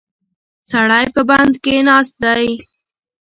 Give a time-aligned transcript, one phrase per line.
[0.71, 2.47] سړی په بند کې ناست دی.